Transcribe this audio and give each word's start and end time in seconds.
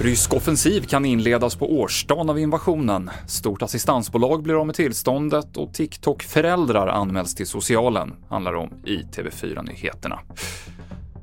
Rysk 0.00 0.34
offensiv 0.34 0.82
kan 0.82 1.04
inledas 1.04 1.56
på 1.56 1.78
årsdagen 1.80 2.30
av 2.30 2.38
invasionen. 2.38 3.10
Stort 3.26 3.62
assistansbolag 3.62 4.42
blir 4.42 4.60
av 4.60 4.66
med 4.66 4.74
tillståndet 4.74 5.56
och 5.56 5.74
TikTok-föräldrar 5.74 6.86
anmäls 6.86 7.34
till 7.34 7.46
socialen, 7.46 8.14
handlar 8.28 8.54
om 8.54 8.70
i 8.84 8.96
TV4-nyheterna. 8.96 10.18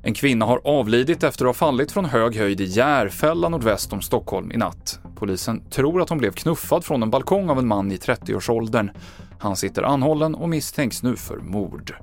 En 0.03 0.13
kvinna 0.13 0.45
har 0.45 0.61
avlidit 0.63 1.23
efter 1.23 1.45
att 1.45 1.49
ha 1.49 1.53
fallit 1.53 1.91
från 1.91 2.05
hög 2.05 2.35
höjd 2.35 2.61
i 2.61 2.65
Järfälla 2.65 3.49
nordväst 3.49 3.93
om 3.93 4.01
Stockholm 4.01 4.51
i 4.51 4.57
natt. 4.57 4.99
Polisen 5.15 5.69
tror 5.69 6.01
att 6.01 6.09
hon 6.09 6.17
blev 6.17 6.31
knuffad 6.31 6.83
från 6.83 7.03
en 7.03 7.09
balkong 7.09 7.49
av 7.49 7.59
en 7.59 7.67
man 7.67 7.91
i 7.91 7.97
30-årsåldern. 7.97 8.91
Han 9.39 9.55
sitter 9.55 9.83
anhållen 9.83 10.35
och 10.35 10.49
misstänks 10.49 11.03
nu 11.03 11.15
för 11.15 11.37
mord. 11.37 11.95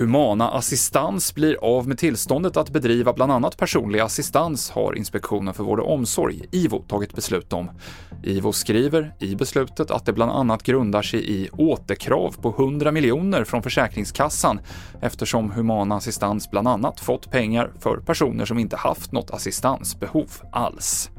Humana 0.00 0.48
Assistans 0.48 1.34
blir 1.34 1.56
av 1.64 1.88
med 1.88 1.98
tillståndet 1.98 2.56
att 2.56 2.70
bedriva 2.70 3.12
bland 3.12 3.32
annat 3.32 3.56
personlig 3.56 4.00
assistans 4.00 4.70
har 4.70 4.96
Inspektionen 4.96 5.54
för 5.54 5.64
vård 5.64 5.80
och 5.80 5.92
omsorg, 5.92 6.42
IVO, 6.50 6.82
tagit 6.88 7.14
beslut 7.14 7.52
om. 7.52 7.70
IVO 8.22 8.52
skriver 8.52 9.14
i 9.18 9.36
beslutet 9.36 9.90
att 9.90 10.06
det 10.06 10.12
bland 10.12 10.32
annat 10.32 10.62
grundar 10.62 11.02
sig 11.02 11.30
i 11.30 11.48
återkrav 11.52 12.36
på 12.42 12.48
100 12.48 12.92
miljoner 12.92 13.44
från 13.44 13.62
Försäkringskassan 13.62 14.60
eftersom 15.00 15.50
Humana 15.50 15.96
Assistans 15.96 16.50
bland 16.50 16.68
annat 16.68 17.00
fått 17.00 17.30
pengar 17.30 17.72
för 17.78 17.96
personer 17.96 18.44
som 18.44 18.58
inte 18.58 18.76
haft 18.76 19.12
något 19.12 19.30
assistansbehov 19.30 20.30
alls. 20.52 21.10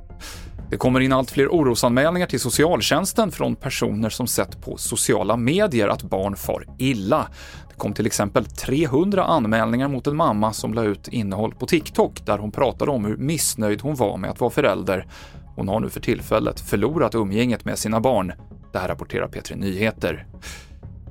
Det 0.71 0.77
kommer 0.77 0.99
in 0.99 1.13
allt 1.13 1.31
fler 1.31 1.47
orosanmälningar 1.47 2.27
till 2.27 2.39
socialtjänsten 2.39 3.31
från 3.31 3.55
personer 3.55 4.09
som 4.09 4.27
sett 4.27 4.61
på 4.61 4.77
sociala 4.77 5.37
medier 5.37 5.87
att 5.87 6.03
barn 6.03 6.35
far 6.35 6.65
illa. 6.77 7.27
Det 7.69 7.75
kom 7.75 7.93
till 7.93 8.05
exempel 8.05 8.45
300 8.45 9.23
anmälningar 9.23 9.87
mot 9.87 10.07
en 10.07 10.15
mamma 10.15 10.53
som 10.53 10.73
la 10.73 10.83
ut 10.83 11.07
innehåll 11.07 11.55
på 11.55 11.65
TikTok 11.65 12.25
där 12.25 12.37
hon 12.37 12.51
pratade 12.51 12.91
om 12.91 13.05
hur 13.05 13.17
missnöjd 13.17 13.81
hon 13.81 13.95
var 13.95 14.17
med 14.17 14.29
att 14.29 14.39
vara 14.39 14.51
förälder. 14.51 15.07
Hon 15.55 15.67
har 15.67 15.79
nu 15.79 15.89
för 15.89 15.99
tillfället 15.99 16.59
förlorat 16.59 17.15
umgänget 17.15 17.65
med 17.65 17.79
sina 17.79 17.99
barn. 17.99 18.33
Det 18.73 18.79
här 18.79 18.87
rapporterar 18.87 19.27
P3 19.27 19.55
Nyheter. 19.55 20.27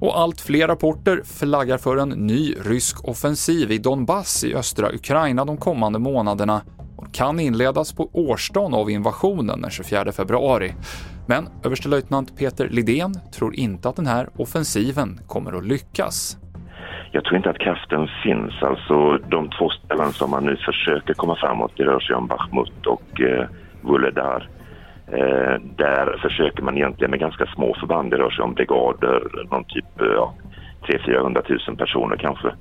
Och 0.01 0.19
allt 0.21 0.41
fler 0.41 0.69
rapporter 0.69 1.23
flaggar 1.25 1.79
för 1.79 1.97
en 1.97 2.09
ny 2.09 2.55
rysk 2.65 3.09
offensiv 3.09 3.71
i 3.71 3.79
Donbass 3.79 4.45
i 4.45 4.55
östra 4.55 4.93
Ukraina 4.93 5.45
de 5.45 5.57
kommande 5.57 5.99
månaderna 5.99 6.63
kan 7.13 7.41
inledas 7.41 7.93
på 7.93 8.11
årsdagen 8.13 8.75
av 8.75 8.91
invasionen 8.91 9.61
den 9.61 9.71
24 9.71 10.13
februari. 10.13 10.73
Men 11.27 11.49
överstelöjtnant 11.65 12.39
Peter 12.39 12.69
Lidén 12.69 13.15
tror 13.35 13.55
inte 13.55 13.89
att 13.89 13.97
den 13.97 14.07
här 14.07 14.29
offensiven 14.37 15.21
kommer 15.27 15.59
att 15.59 15.67
lyckas. 15.67 16.39
Jag 17.13 17.25
tror 17.25 17.37
inte 17.37 17.51
att 17.51 17.59
kraften 17.59 18.09
finns. 18.23 18.63
Alltså 18.63 19.19
de 19.19 19.51
två 19.51 19.71
ställen 19.71 20.13
som 20.13 20.31
man 20.31 20.45
nu 20.45 20.57
försöker 20.57 21.15
komma 21.15 21.37
framåt, 21.37 21.73
det 21.77 21.85
rör 21.85 22.01
sig 22.01 22.17
om 22.17 22.27
Bachmut 22.27 22.87
och 22.87 23.21
eh, 23.21 23.47
Vuledar. 23.83 24.49
Eh, 25.07 25.57
där 25.77 26.19
försöker 26.23 26.63
man 26.63 26.77
egentligen 26.77 27.11
med 27.11 27.21
ganska 27.21 27.47
små 27.47 27.77
förband, 27.81 28.11
det 28.11 28.19
rör 28.19 28.31
sig 28.31 28.45
om 28.45 28.55
brigader, 28.55 29.23
någon 29.51 29.65
typ, 29.65 30.01
eh, 30.01 30.07
ja, 30.07 30.35
300 30.87 31.43
000 31.69 31.77
personer 31.77 32.17
kanske. 32.17 32.55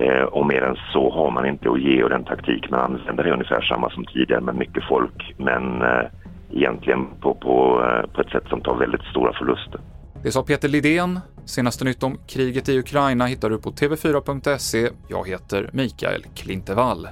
Eh, 0.00 0.22
och 0.22 0.46
mer 0.46 0.62
än 0.62 0.76
så 0.92 1.10
har 1.10 1.30
man 1.30 1.46
inte 1.46 1.70
att 1.70 1.80
ge 1.80 2.02
och 2.02 2.10
den 2.10 2.24
taktik 2.24 2.70
man 2.70 2.80
använder 2.80 3.24
är 3.24 3.32
ungefär 3.32 3.60
samma 3.60 3.90
som 3.90 4.04
tidigare 4.04 4.40
med 4.40 4.54
mycket 4.54 4.84
folk 4.88 5.34
men 5.36 5.82
eh, 5.82 6.06
egentligen 6.52 7.06
på, 7.20 7.34
på, 7.34 7.84
eh, 7.84 8.10
på 8.10 8.20
ett 8.20 8.30
sätt 8.30 8.44
som 8.48 8.60
tar 8.60 8.76
väldigt 8.76 9.02
stora 9.02 9.32
förluster. 9.32 9.80
Det 10.22 10.30
sa 10.30 10.42
Peter 10.42 10.68
Lidén. 10.68 11.20
Senaste 11.44 11.84
nytt 11.84 12.02
om 12.02 12.18
kriget 12.26 12.68
i 12.68 12.78
Ukraina 12.78 13.26
hittar 13.26 13.50
du 13.50 13.58
på 13.58 13.70
tv4.se. 13.70 14.88
Jag 15.08 15.28
heter 15.28 15.70
Mikael 15.72 16.22
Klintevall. 16.34 17.08